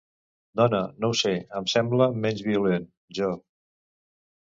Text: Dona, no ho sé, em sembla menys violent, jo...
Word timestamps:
Dona, 0.59 0.77
no 1.03 1.09
ho 1.13 1.17
sé, 1.19 1.33
em 1.59 1.67
sembla 1.73 2.07
menys 2.23 2.41
violent, 2.47 2.87
jo... 3.19 3.29